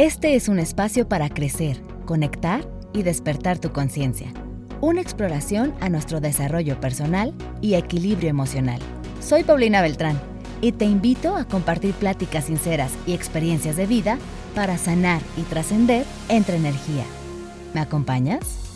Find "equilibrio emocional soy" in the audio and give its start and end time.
7.74-9.44